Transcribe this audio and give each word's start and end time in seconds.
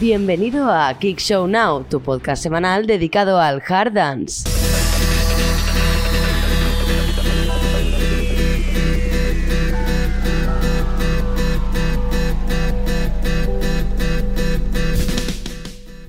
Bienvenido 0.00 0.72
a 0.72 0.92
Kick 0.98 1.20
Show 1.20 1.46
Now, 1.46 1.84
tu 1.88 2.00
podcast 2.00 2.42
semanal 2.42 2.84
dedicado 2.84 3.40
al 3.40 3.62
hard 3.66 3.92
dance. 3.92 4.42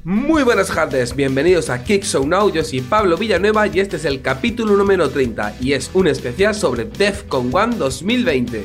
Muy 0.03 0.41
buenas 0.41 0.70
tardes, 0.70 1.16
bienvenidos 1.16 1.70
a 1.70 1.83
Kick 1.83 2.03
Show 2.03 2.25
Now, 2.25 2.52
yo 2.52 2.63
soy 2.63 2.81
Pablo 2.81 3.17
Villanueva 3.17 3.67
y 3.67 3.80
este 3.81 3.97
es 3.97 4.05
el 4.05 4.23
capítulo 4.23 4.75
número 4.75 5.11
30 5.11 5.58
y 5.61 5.73
es 5.73 5.91
un 5.94 6.08
especial 6.08 6.55
sobre 6.55 6.86
DEFCON 6.86 7.53
1 7.53 7.75
2020. 7.75 8.63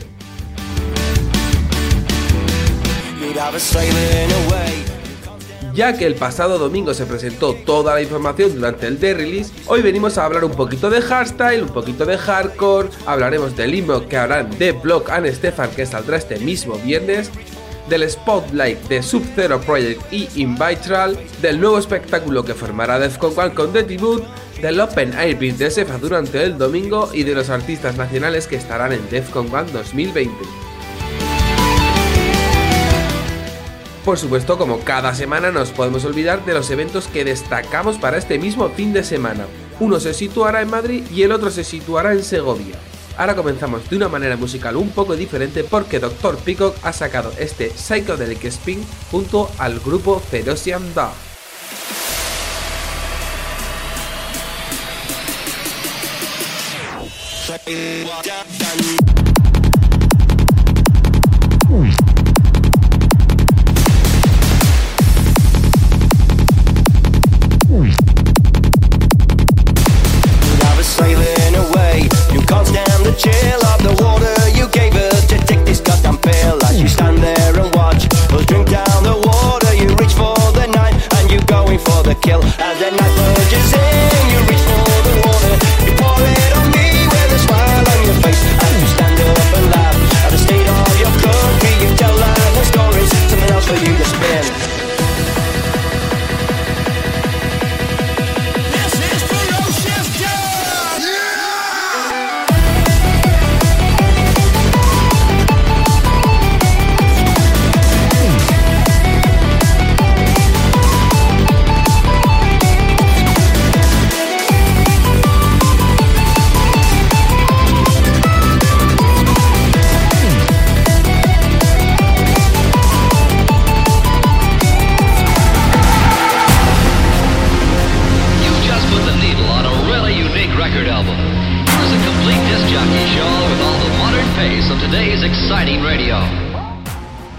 Ya 5.73 5.97
que 5.97 6.07
el 6.07 6.17
pasado 6.17 6.59
domingo 6.59 6.95
se 6.95 7.07
presentó 7.07 7.55
toda 7.55 7.95
la 7.95 8.03
información 8.03 8.55
durante 8.55 8.89
el 8.89 8.99
day 8.99 9.13
release, 9.13 9.53
hoy 9.67 9.83
venimos 9.83 10.19
a 10.19 10.25
hablar 10.25 10.45
un 10.45 10.53
poquito 10.53 10.91
de 10.91 11.01
hardstyle, 11.01 11.63
un 11.63 11.69
poquito 11.69 12.05
de 12.05 12.19
hardcore, 12.19 12.89
hablaremos 13.07 13.57
del 13.57 13.71
limbo 13.71 14.07
que 14.09 14.17
harán 14.17 14.51
The 14.51 14.73
Block 14.73 15.11
and 15.11 15.33
Stefan 15.33 15.71
que 15.71 15.87
saldrá 15.87 16.17
este 16.17 16.39
mismo 16.41 16.75
viernes, 16.79 17.31
del 17.89 18.09
Spotlight 18.09 18.79
de 18.89 19.03
Sub-Zero 19.03 19.61
Project 19.61 20.13
y 20.13 20.29
Invitral, 20.37 21.19
del 21.41 21.61
nuevo 21.61 21.79
espectáculo 21.79 22.45
que 22.45 22.55
formará 22.55 22.99
Defcon 22.99 23.33
1 23.37 23.55
con 23.55 23.73
The 23.73 23.85
Tribute, 23.85 24.25
del 24.61 24.81
Open 24.81 25.13
Air 25.19 25.39
Beat 25.39 25.57
de 25.57 25.71
Sefa 25.71 25.99
durante 25.99 26.43
el 26.43 26.59
domingo 26.59 27.11
y 27.13 27.23
de 27.23 27.35
los 27.35 27.49
artistas 27.49 27.97
nacionales 27.97 28.47
que 28.47 28.57
estarán 28.57 28.93
en 28.93 29.09
Defcon 29.09 29.47
1 29.47 29.65
2020. 29.73 30.70
Por 34.05 34.19
supuesto, 34.19 34.57
como 34.57 34.81
cada 34.81 35.15
semana 35.15 35.51
nos 35.51 35.71
podemos 35.71 36.05
olvidar 36.07 36.45
de 36.47 36.55
los 36.55 36.71
eventos 36.71 37.07
que 37.07 37.25
destacamos 37.25 37.99
para 37.99 38.17
este 38.17 38.39
mismo 38.39 38.71
fin 38.71 38.95
de 38.95 39.05
semana. 39.05 39.47
Uno 39.79 40.01
se 40.01 40.15
situará 40.15 40.63
en 40.63 40.71
Madrid 40.71 41.05
y 41.13 41.23
el 41.23 41.33
otro 41.33 41.51
se 41.51 41.65
situará 41.65 42.13
en 42.13 42.25
Segovia. 42.25 42.77
Ahora 43.19 43.37
comenzamos 43.37 43.89
de 43.91 43.97
una 43.97 44.09
manera 44.09 44.39
musical 44.39 44.77
un 44.77 44.91
poco 44.91 45.17
diferente 45.17 45.65
porque 45.65 45.99
Dr. 45.99 46.39
Peacock 46.39 46.77
ha 46.83 46.93
sacado 46.95 47.31
este 47.39 47.71
Psychedelic 47.71 48.45
Spin 48.45 48.83
junto 49.11 49.51
al 49.59 49.79
grupo 49.81 50.19
Ferocian 50.19 50.83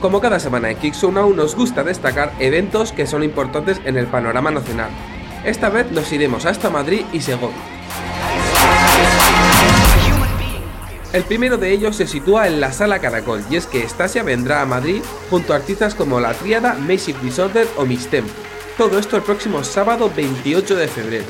Como 0.02 0.20
cada 0.20 0.40
semana 0.40 0.72
en 0.72 0.78
Kick 0.78 0.96
Show 0.96 1.12
Now 1.12 1.32
nos 1.32 1.56
gusta 1.56 1.84
destacar 1.84 2.34
eventos 2.40 2.92
que 2.92 3.06
son 3.06 3.24
importantes 3.24 3.80
en 3.86 3.98
el 3.98 4.08
panorama 4.08 4.50
nacional. 4.50 4.90
Esta 5.46 5.70
vez 5.70 5.92
nos 5.92 6.12
iremos 6.12 6.48
hasta 6.48 6.72
Madrid 6.72 7.06
y 7.14 7.22
Segovia. 7.22 7.56
El 11.14 11.24
primero 11.24 11.58
de 11.58 11.72
ellos 11.72 11.98
se 11.98 12.08
sitúa 12.08 12.48
en 12.48 12.60
la 12.60 12.72
Sala 12.72 12.98
Caracol 12.98 13.44
y 13.52 13.58
es 13.58 13.68
que 13.68 13.84
Estasia 13.84 14.24
vendrá 14.24 14.64
a 14.64 14.66
Madrid 14.66 15.04
junto 15.30 15.54
a 15.54 15.58
artistas 15.58 15.94
como 15.94 16.20
La 16.20 16.34
Tríada, 16.34 16.74
Massive 16.74 17.20
Disorder 17.22 17.68
o 17.78 17.86
Mistem. 17.86 18.26
Todo 18.78 18.98
esto 18.98 19.18
el 19.18 19.22
próximo 19.22 19.64
sábado 19.64 20.12
28 20.16 20.76
de 20.78 20.88
febrero. 20.88 21.26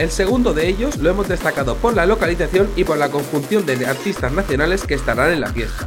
El 0.00 0.10
segundo 0.10 0.54
de 0.54 0.66
ellos 0.66 0.96
lo 0.96 1.10
hemos 1.10 1.28
destacado 1.28 1.76
por 1.76 1.94
la 1.94 2.06
localización 2.06 2.70
y 2.74 2.84
por 2.84 2.96
la 2.96 3.10
conjunción 3.10 3.66
de 3.66 3.84
artistas 3.84 4.32
nacionales 4.32 4.84
que 4.84 4.94
estarán 4.94 5.30
en 5.30 5.42
la 5.42 5.52
fiesta. 5.52 5.86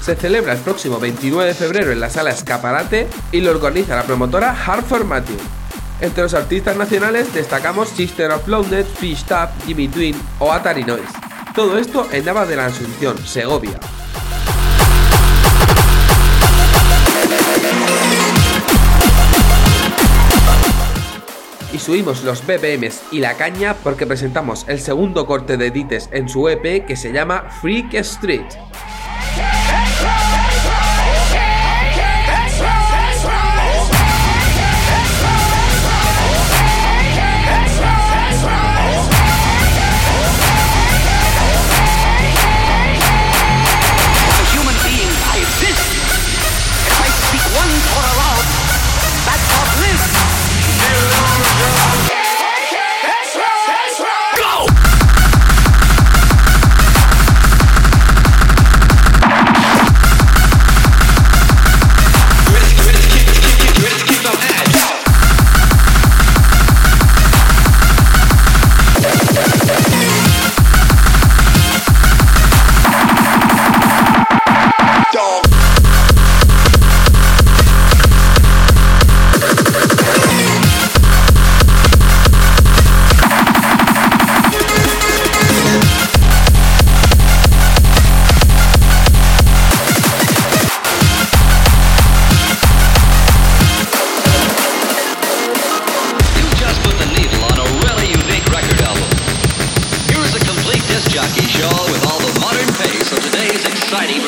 Se 0.00 0.16
celebra 0.16 0.54
el 0.54 0.60
próximo 0.60 0.98
29 0.98 1.48
de 1.48 1.54
febrero 1.54 1.92
en 1.92 2.00
la 2.00 2.08
sala 2.08 2.30
Escaparate 2.30 3.06
y 3.32 3.42
lo 3.42 3.50
organiza 3.50 3.96
la 3.96 4.04
promotora 4.04 4.56
Hard 4.64 4.86
Formative. 4.86 5.42
Entre 6.00 6.22
los 6.22 6.32
artistas 6.32 6.78
nacionales 6.78 7.34
destacamos 7.34 7.90
Sister 7.90 8.30
of 8.30 8.48
Loudness, 8.48 8.86
Fish 8.88 9.24
Tap, 9.24 9.50
Jimmy 9.66 9.88
Twin 9.88 10.18
o 10.38 10.50
Atari 10.50 10.82
Noise. 10.82 11.12
Todo 11.54 11.76
esto 11.76 12.08
en 12.12 12.24
Nava 12.24 12.46
de 12.46 12.56
la 12.56 12.64
Asunción, 12.64 13.18
Segovia. 13.26 13.78
Y 21.74 21.78
subimos 21.80 22.22
los 22.22 22.46
BPMs 22.46 23.02
y 23.10 23.18
la 23.18 23.34
caña 23.34 23.74
porque 23.82 24.06
presentamos 24.06 24.64
el 24.68 24.78
segundo 24.78 25.26
corte 25.26 25.56
de 25.56 25.72
Dites 25.72 26.08
en 26.12 26.28
su 26.28 26.48
EP 26.48 26.86
que 26.86 26.94
se 26.94 27.12
llama 27.12 27.50
Freak 27.60 27.94
Street. 27.94 28.46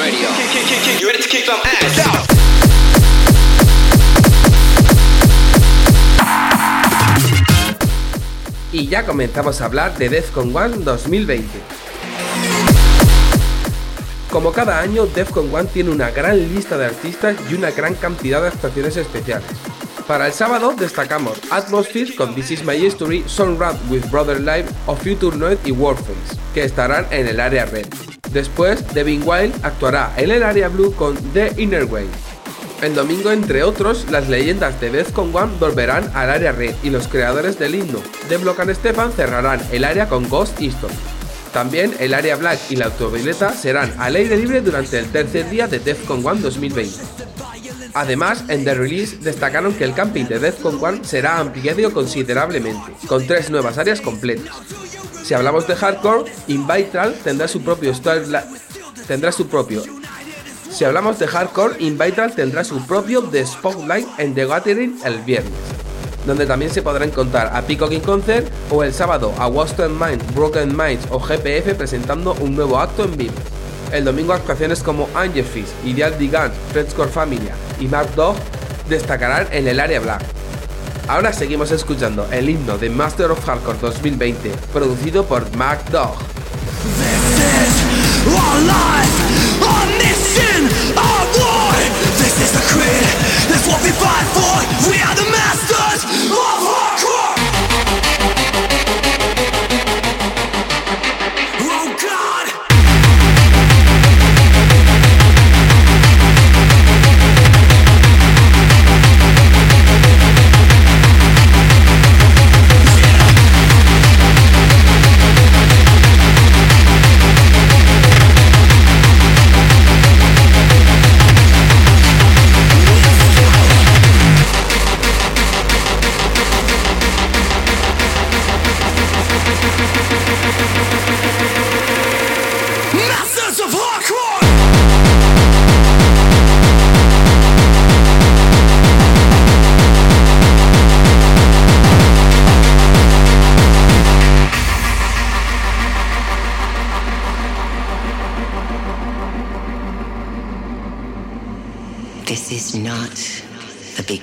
Radio. 0.06 0.28
You 1.00 1.08
ready 1.08 1.20
to 1.20 1.28
kick 1.28 1.44
some 1.44 1.60
ass? 1.64 2.26
Y 8.72 8.86
ya 8.88 9.04
comenzamos 9.04 9.60
a 9.60 9.64
hablar 9.64 9.98
de 9.98 10.08
Defcon 10.08 10.54
One 10.54 10.78
2020. 10.84 11.46
Como 14.30 14.52
cada 14.52 14.80
año, 14.80 15.06
Defcon 15.06 15.52
One 15.52 15.68
tiene 15.72 15.90
una 15.90 16.10
gran 16.10 16.38
lista 16.54 16.76
de 16.76 16.86
artistas 16.86 17.36
y 17.50 17.54
una 17.54 17.70
gran 17.72 17.94
cantidad 17.94 18.42
de 18.42 18.48
actuaciones 18.48 18.96
especiales. 18.96 19.48
Para 20.06 20.28
el 20.28 20.32
sábado 20.32 20.74
destacamos 20.78 21.40
Atmosphere 21.50 22.14
con 22.14 22.34
This 22.34 22.52
Is 22.52 22.64
My 22.64 22.74
History, 22.74 23.24
Sunrad 23.26 23.74
with 23.90 24.04
Brother 24.10 24.38
Live 24.38 24.66
o 24.86 24.94
Future 24.94 25.36
Noise 25.36 25.58
y 25.64 25.72
Warphones, 25.72 26.38
que 26.54 26.62
estarán 26.62 27.06
en 27.10 27.26
el 27.26 27.40
área 27.40 27.64
red. 27.64 27.86
Después, 28.32 28.86
Devin 28.94 29.22
Wild 29.24 29.54
actuará 29.62 30.12
en 30.16 30.30
el 30.30 30.42
área 30.42 30.68
blue 30.68 30.94
con 30.94 31.16
The 31.32 31.52
Inner 31.56 31.84
Way. 31.84 32.06
El 32.82 32.94
domingo, 32.94 33.32
entre 33.32 33.62
otros, 33.62 34.06
las 34.10 34.28
leyendas 34.28 34.78
de 34.80 34.90
Defcon 34.90 35.34
One 35.34 35.52
volverán 35.58 36.10
al 36.14 36.30
área 36.30 36.52
red 36.52 36.74
y 36.82 36.90
los 36.90 37.08
creadores 37.08 37.58
del 37.58 37.74
himno 37.74 38.00
de 38.28 38.36
Block 38.36 38.60
and 38.60 38.74
Stefan 38.74 39.12
cerrarán 39.12 39.62
el 39.72 39.84
área 39.84 40.08
con 40.08 40.28
Ghost 40.28 40.60
Easton. 40.60 40.90
También 41.54 41.94
el 42.00 42.12
área 42.12 42.36
black 42.36 42.58
y 42.68 42.76
la 42.76 42.86
autovioleta 42.86 43.54
serán 43.54 43.94
al 43.98 44.14
aire 44.16 44.36
libre 44.36 44.60
durante 44.60 44.98
el 44.98 45.06
tercer 45.06 45.48
día 45.48 45.66
de 45.66 45.78
Defcon 45.78 46.26
One 46.26 46.42
2020. 46.42 47.00
Además, 47.94 48.44
en 48.48 48.62
The 48.62 48.74
Release 48.74 49.16
destacaron 49.16 49.72
que 49.72 49.84
el 49.84 49.94
camping 49.94 50.26
de 50.26 50.38
Defcon 50.38 50.78
One 50.84 51.00
será 51.02 51.38
ampliado 51.38 51.90
considerablemente, 51.94 52.92
con 53.06 53.26
tres 53.26 53.48
nuevas 53.48 53.78
áreas 53.78 54.02
completas. 54.02 54.54
Si 55.26 55.34
hablamos 55.34 55.66
de 55.66 55.74
hardcore, 55.74 56.30
Invitral 56.46 57.16
tendrá 57.24 57.48
su 57.48 57.60
propio 57.60 57.92
tendrá 59.08 59.32
su 59.32 59.48
propio 59.48 59.82
si 60.76 60.84
hablamos 60.84 61.18
de 61.18 61.26
hardcore, 61.26 61.82
Invitral 61.82 62.34
tendrá 62.34 62.62
su 62.62 62.86
propio 62.86 63.22
The 63.22 63.46
Spotlight 63.46 64.06
en 64.18 64.34
The 64.34 64.46
Gathering 64.46 64.98
el 65.06 65.20
viernes, 65.20 65.50
donde 66.26 66.44
también 66.44 66.70
se 66.70 66.82
podrá 66.82 67.06
encontrar 67.06 67.50
a 67.56 67.62
Peacock 67.62 67.92
in 67.92 68.02
Concert 68.02 68.46
o 68.70 68.84
el 68.84 68.92
sábado 68.92 69.32
a 69.38 69.48
Wasted 69.48 69.88
Mind, 69.88 70.22
Broken 70.34 70.76
Minds 70.76 71.06
o 71.10 71.18
GPF 71.18 71.74
presentando 71.78 72.34
un 72.40 72.54
nuevo 72.54 72.78
acto 72.78 73.04
en 73.04 73.16
vivo. 73.16 73.32
El 73.90 74.04
domingo 74.04 74.34
actuaciones 74.34 74.82
como 74.82 75.08
Angel 75.14 75.46
Fist, 75.46 75.72
Ideal 75.86 76.18
Digan, 76.18 76.52
Fredcore 76.72 77.10
Familia 77.10 77.54
y 77.80 77.86
Mark 77.88 78.14
Dog 78.14 78.36
destacarán 78.86 79.48
en 79.52 79.66
el 79.66 79.80
área 79.80 80.00
black. 80.00 80.35
Ahora 81.08 81.32
seguimos 81.32 81.70
escuchando 81.70 82.26
el 82.32 82.48
himno 82.48 82.78
de 82.78 82.90
Master 82.90 83.30
of 83.30 83.44
Hardcore 83.44 83.78
2020, 83.78 84.50
producido 84.72 85.24
por 85.24 85.56
Mark 85.56 85.88
Dog. 85.90 86.16
This 92.18 92.40
is 92.40 92.52
the 92.52 92.60
what 93.68 93.82
we 93.82 93.90
fight 93.90 94.26
for. 94.34 94.90
We 94.90 95.00
are 95.00 95.14
the 95.14 95.30
masters 95.30 96.04
of. 96.30 96.85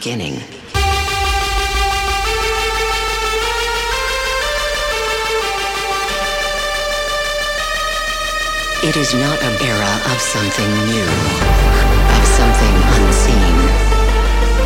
Beginning. 0.03 0.35
It 8.83 8.97
is 8.97 9.13
not 9.13 9.39
an 9.41 9.55
era 9.63 9.93
of 10.11 10.19
something 10.19 10.71
new, 10.91 11.07
of 12.19 12.23
something 12.35 12.75
unseen. 12.99 13.55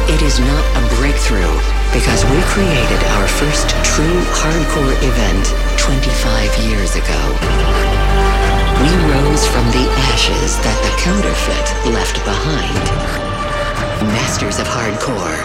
It 0.09 0.23
is 0.23 0.39
not 0.39 0.63
a 0.73 0.95
breakthrough 0.97 1.53
because 1.93 2.25
we 2.25 2.41
created 2.49 3.03
our 3.13 3.27
first 3.27 3.69
true 3.85 4.19
hardcore 4.41 4.97
event 5.05 5.76
Hardcore. 14.97 15.37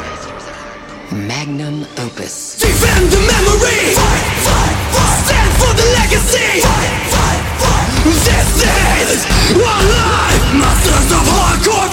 Magnum 1.29 1.85
Opus. 2.01 2.59
Defend 2.59 3.11
the 3.11 3.21
memory. 3.21 3.93
Stand 5.25 5.53
for 5.61 5.73
the 5.77 5.85
legacy. 6.01 6.65
This 8.05 8.65
is 9.13 9.27
our 9.53 9.83
life. 9.93 10.45
Masters 10.57 11.13
of 11.13 11.25
hardcore. 11.37 11.93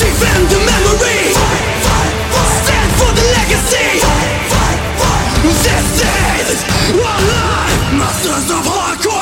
Defend 0.00 0.48
the 0.48 0.60
memory. 0.64 1.36
Stand 2.64 2.90
for 2.96 3.12
the 3.12 3.24
legacy. 3.36 4.00
This 5.44 5.66
is 6.48 6.64
our 7.04 7.20
life. 7.20 7.80
Masters 8.00 8.48
of 8.50 8.64
hardcore. 8.64 9.13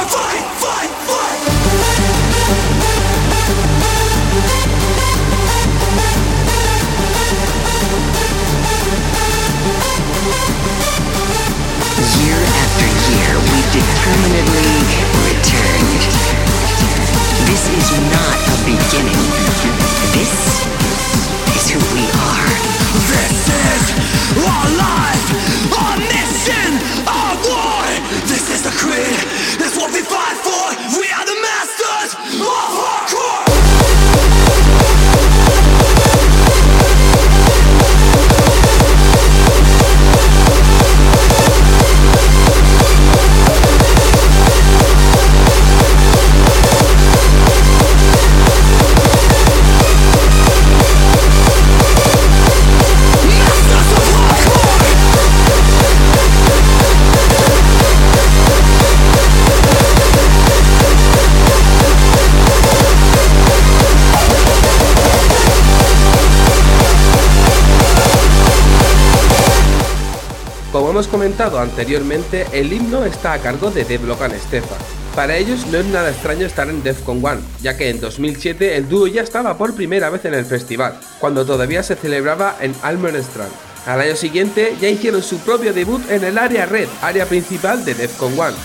Comentado 71.33 71.61
anteriormente, 71.61 72.47
el 72.53 72.75
himno 72.75 73.07
está 73.07 73.33
a 73.33 73.39
cargo 73.39 73.71
de 73.71 73.97
Block 73.97 74.21
and 74.21 74.39
Stefan. 74.39 74.77
Para 75.17 75.35
ellos 75.35 75.67
no 75.69 75.79
es 75.79 75.87
nada 75.87 76.11
extraño 76.11 76.45
estar 76.45 76.69
en 76.69 76.83
Defcon 76.83 77.25
One, 77.25 77.41
ya 77.63 77.75
que 77.75 77.89
en 77.89 78.01
2007 78.03 78.77
el 78.77 78.87
dúo 78.87 79.07
ya 79.07 79.23
estaba 79.23 79.57
por 79.57 79.75
primera 79.75 80.11
vez 80.11 80.27
en 80.27 80.35
el 80.35 80.45
festival, 80.45 81.01
cuando 81.21 81.47
todavía 81.47 81.83
se 81.83 81.97
celebraba 81.97 82.59
en 82.61 82.75
Almenstrand. 82.83 83.51
Al 83.87 84.03
año 84.03 84.15
siguiente 84.15 84.77
ya 84.79 84.91
hicieron 84.91 85.23
su 85.23 85.39
propio 85.39 85.73
debut 85.73 86.03
en 86.11 86.23
el 86.23 86.37
área 86.37 86.67
red, 86.67 86.89
área 87.01 87.25
principal 87.25 87.83
de 87.83 87.95
Defcon 87.95 88.39
One. 88.39 88.57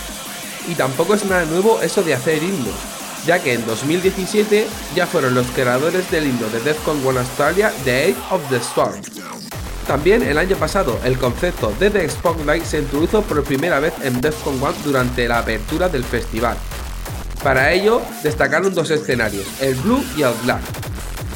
Y 0.68 0.76
tampoco 0.76 1.14
es 1.14 1.24
nada 1.24 1.46
nuevo 1.46 1.80
eso 1.82 2.04
de 2.04 2.16
hacer 2.16 2.44
himnos, 2.44 2.76
ya 3.26 3.42
que 3.42 3.54
en 3.54 3.66
2017 3.66 4.68
ya 4.94 5.08
fueron 5.08 5.36
los 5.36 5.48
creadores 5.52 6.12
del 6.12 6.28
himno 6.28 6.50
de 6.50 6.60
Defcon 6.60 7.00
One 7.08 7.20
Australia 7.20 7.72
The 7.86 8.08
Age 8.08 8.18
of 8.30 8.42
the 8.50 8.58
Storm. 8.58 9.27
También 9.88 10.22
el 10.22 10.38
año 10.38 10.58
pasado 10.58 11.00
el 11.06 11.18
concepto 11.18 11.74
de 11.80 11.90
The 11.90 12.10
Spotlight 12.10 12.66
se 12.66 12.80
introdujo 12.80 13.22
por 13.22 13.42
primera 13.44 13.80
vez 13.80 13.94
en 14.04 14.20
Defcon 14.20 14.62
One 14.62 14.76
durante 14.84 15.28
la 15.30 15.40
apertura 15.40 15.88
del 15.88 16.04
festival. 16.04 16.58
Para 17.42 17.72
ello 17.72 18.02
destacaron 18.22 18.76
dos 18.76 18.92
escenarios, 18.92 19.46
el 19.62 19.76
Blue 19.76 20.04
y 20.18 20.24
el 20.24 20.34
Black. 20.44 20.62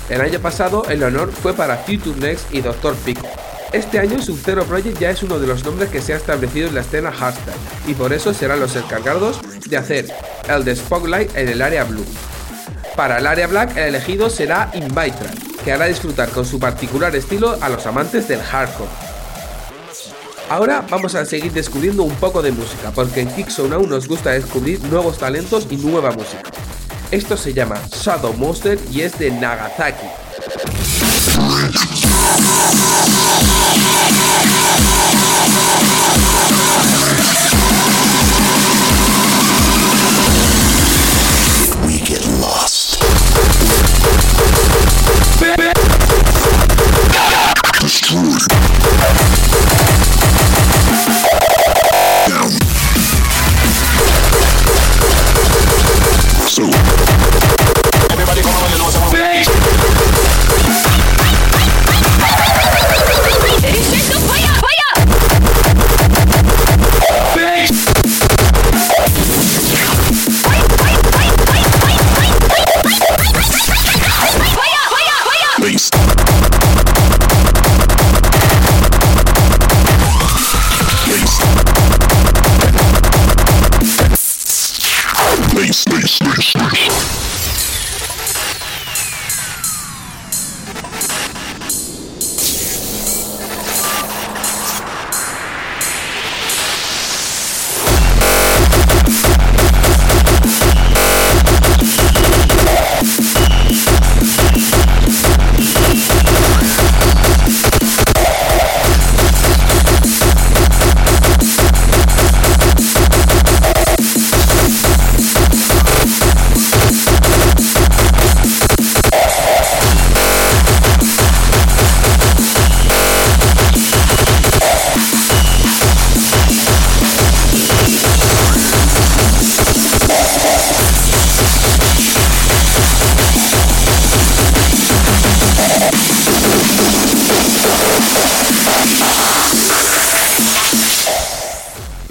El 0.09 0.19
año 0.19 0.39
pasado 0.39 0.83
el 0.89 1.01
honor 1.03 1.31
fue 1.31 1.53
para 1.53 1.77
Future 1.77 2.19
Next 2.19 2.53
y 2.53 2.59
Dr. 2.59 2.93
Pico. 2.95 3.25
Este 3.71 3.99
año 3.99 4.21
Sub-Zero 4.21 4.65
Project 4.65 4.99
ya 4.99 5.11
es 5.11 5.23
uno 5.23 5.39
de 5.39 5.47
los 5.47 5.63
nombres 5.63 5.89
que 5.89 6.01
se 6.01 6.13
ha 6.13 6.17
establecido 6.17 6.67
en 6.67 6.75
la 6.75 6.81
escena 6.81 7.09
hardstyle 7.09 7.55
y 7.87 7.93
por 7.93 8.11
eso 8.11 8.33
serán 8.33 8.59
los 8.59 8.75
encargados 8.75 9.39
de 9.65 9.77
hacer 9.77 10.07
el 10.49 10.65
de 10.65 10.75
Spotlight 10.75 11.37
en 11.37 11.47
el 11.47 11.61
área 11.61 11.85
blue. 11.85 12.05
Para 12.97 13.19
el 13.19 13.27
área 13.27 13.47
black 13.47 13.77
el 13.77 13.95
elegido 13.95 14.29
será 14.29 14.69
Invitral, 14.73 15.37
que 15.63 15.71
hará 15.71 15.85
disfrutar 15.85 16.29
con 16.29 16.45
su 16.45 16.59
particular 16.59 17.15
estilo 17.15 17.57
a 17.61 17.69
los 17.69 17.85
amantes 17.85 18.27
del 18.27 18.41
hardcore. 18.41 18.89
Ahora 20.49 20.85
vamos 20.89 21.15
a 21.15 21.25
seguir 21.25 21.53
descubriendo 21.53 22.03
un 22.03 22.15
poco 22.15 22.41
de 22.41 22.51
música, 22.51 22.91
porque 22.91 23.21
en 23.21 23.29
Kickzone 23.33 23.75
aún 23.75 23.89
nos 23.89 24.07
gusta 24.07 24.31
descubrir 24.31 24.83
nuevos 24.83 25.17
talentos 25.17 25.65
y 25.69 25.77
nueva 25.77 26.11
música. 26.11 26.43
Esto 27.09 27.37
se 27.37 27.53
llama 27.53 27.81
Shadow 27.89 28.33
Monster 28.33 28.77
y 28.91 29.01
es 29.01 29.17
de 29.17 29.31
Nagasaki. 29.31 30.07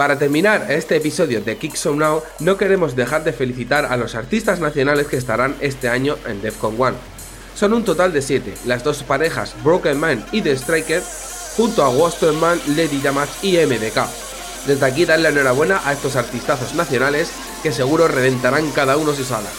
Para 0.01 0.19
terminar 0.19 0.71
este 0.71 0.97
episodio 0.97 1.43
de 1.43 1.59
Kick 1.59 1.75
So 1.75 1.95
Now, 1.95 2.23
no 2.39 2.57
queremos 2.57 2.97
dejar 2.97 3.23
de 3.23 3.35
felicitar 3.35 3.85
a 3.85 3.99
los 3.99 4.15
artistas 4.15 4.59
nacionales 4.59 5.09
que 5.09 5.19
estarán 5.19 5.55
este 5.61 5.91
año 5.91 6.17
en 6.25 6.41
Defcon 6.41 6.81
One. 6.81 6.97
Son 7.55 7.75
un 7.75 7.85
total 7.85 8.11
de 8.11 8.23
7, 8.23 8.55
las 8.65 8.83
dos 8.83 9.03
parejas 9.03 9.55
Broken 9.63 10.01
Man 10.01 10.25
y 10.33 10.41
The 10.41 10.53
Striker, 10.53 11.03
junto 11.55 11.85
a 11.85 11.91
Wasterman, 11.91 12.59
Lady 12.69 13.03
Damage 13.03 13.47
y 13.47 13.59
MDK. 13.59 14.09
Desde 14.67 14.87
aquí 14.87 15.05
darle 15.05 15.29
enhorabuena 15.29 15.83
a 15.85 15.93
estos 15.93 16.17
artistazos 16.17 16.75
nacionales 16.75 17.31
que 17.63 17.71
seguro 17.71 18.09
reventarán 18.09 18.71
cada 18.71 18.97
uno 18.97 19.13
sus 19.13 19.31
alas. 19.33 19.53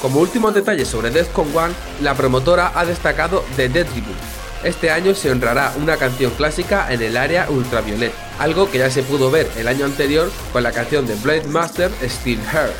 Como 0.00 0.20
último 0.20 0.50
detalle 0.50 0.86
sobre 0.86 1.10
Defcon 1.10 1.54
One, 1.54 1.74
la 2.00 2.14
promotora 2.14 2.72
ha 2.74 2.86
destacado 2.86 3.44
The 3.56 3.68
Dead 3.68 3.86
Tribute. 3.86 4.29
Este 4.62 4.90
año 4.90 5.14
se 5.14 5.30
honrará 5.30 5.72
una 5.80 5.96
canción 5.96 6.32
clásica 6.32 6.92
en 6.92 7.00
el 7.00 7.16
área 7.16 7.48
ultraviolet, 7.48 8.12
algo 8.38 8.70
que 8.70 8.76
ya 8.76 8.90
se 8.90 9.02
pudo 9.02 9.30
ver 9.30 9.50
el 9.56 9.66
año 9.66 9.86
anterior 9.86 10.30
con 10.52 10.62
la 10.62 10.70
canción 10.70 11.06
de 11.06 11.14
Blade 11.14 11.48
Master 11.48 11.90
Hair. 12.02 12.72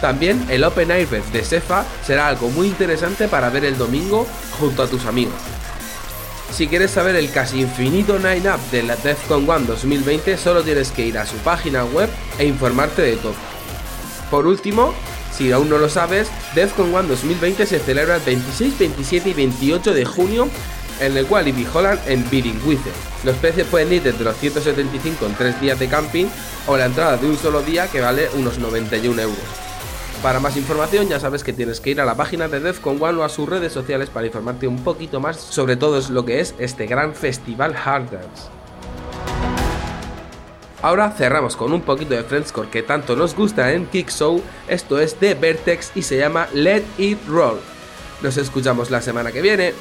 También 0.00 0.46
el 0.48 0.62
Open 0.62 0.92
Air 0.92 1.08
de 1.08 1.44
Sefa 1.44 1.84
será 2.06 2.28
algo 2.28 2.48
muy 2.50 2.68
interesante 2.68 3.26
para 3.26 3.50
ver 3.50 3.64
el 3.64 3.76
domingo 3.76 4.24
junto 4.60 4.84
a 4.84 4.86
tus 4.86 5.04
amigos. 5.04 5.34
Si 6.52 6.68
quieres 6.68 6.92
saber 6.92 7.16
el 7.16 7.30
casi 7.32 7.60
infinito 7.60 8.16
line-up 8.16 8.60
de 8.70 8.84
la 8.84 8.94
Defcon 8.94 9.48
One 9.48 9.66
2020, 9.66 10.36
solo 10.36 10.62
tienes 10.62 10.92
que 10.92 11.06
ir 11.06 11.18
a 11.18 11.26
su 11.26 11.36
página 11.38 11.84
web 11.84 12.08
e 12.38 12.44
informarte 12.44 13.02
de 13.02 13.16
todo. 13.16 13.34
Por 14.30 14.46
último, 14.46 14.94
si 15.36 15.50
aún 15.50 15.68
no 15.68 15.78
lo 15.78 15.88
sabes, 15.88 16.28
Defcon 16.54 16.94
One 16.94 17.08
2020 17.08 17.66
se 17.66 17.80
celebra 17.80 18.16
el 18.16 18.22
26, 18.22 18.78
27 18.78 19.30
y 19.30 19.32
28 19.32 19.94
de 19.94 20.04
junio 20.04 20.48
en 21.00 21.16
el 21.16 21.26
Walibi 21.28 21.66
Holland 21.72 22.00
en 22.06 22.28
Biddingwither. 22.30 22.92
Los 23.24 23.36
precios 23.36 23.66
pueden 23.68 23.92
ir 23.92 24.02
desde 24.02 24.24
los 24.24 24.36
175 24.36 25.26
en 25.26 25.34
3 25.34 25.60
días 25.60 25.78
de 25.78 25.88
camping 25.88 26.26
o 26.66 26.76
la 26.76 26.86
entrada 26.86 27.16
de 27.16 27.26
un 27.26 27.36
solo 27.36 27.62
día 27.62 27.88
que 27.88 28.00
vale 28.00 28.28
unos 28.34 28.58
91 28.58 29.20
euros. 29.20 29.38
Para 30.22 30.38
más 30.38 30.56
información 30.56 31.08
ya 31.08 31.18
sabes 31.18 31.42
que 31.42 31.54
tienes 31.54 31.80
que 31.80 31.90
ir 31.90 32.00
a 32.00 32.04
la 32.04 32.14
página 32.14 32.46
de 32.46 32.60
Defcon 32.60 33.02
One 33.02 33.18
o 33.20 33.24
a 33.24 33.30
sus 33.30 33.48
redes 33.48 33.72
sociales 33.72 34.10
para 34.10 34.26
informarte 34.26 34.68
un 34.68 34.84
poquito 34.84 35.18
más 35.18 35.38
sobre 35.38 35.76
todo 35.76 36.00
lo 36.10 36.24
que 36.26 36.40
es 36.40 36.54
este 36.58 36.86
gran 36.86 37.14
festival 37.14 37.74
Hard 37.74 38.10
Dance. 38.10 38.60
Ahora 40.82 41.10
cerramos 41.10 41.56
con 41.56 41.72
un 41.72 41.82
poquito 41.82 42.14
de 42.14 42.22
Friendscore 42.22 42.70
que 42.70 42.82
tanto 42.82 43.14
nos 43.14 43.34
gusta 43.34 43.72
en 43.72 43.86
Kick 43.86 44.10
Show, 44.10 44.42
esto 44.66 44.98
es 44.98 45.20
de 45.20 45.34
Vertex 45.34 45.92
y 45.94 46.02
se 46.02 46.16
llama 46.16 46.48
Let 46.54 46.84
It 46.96 47.18
Roll. 47.28 47.58
Nos 48.22 48.36
escuchamos 48.38 48.90
la 48.90 49.02
semana 49.02 49.30
que 49.32 49.42
viene. 49.42 49.74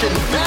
attention. 0.00 0.37